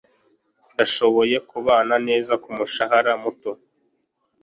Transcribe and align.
Ndashoboye 0.73 1.35
kubana 1.49 1.95
neza 2.07 2.33
kumushahara 2.43 3.11
muto. 3.23 3.51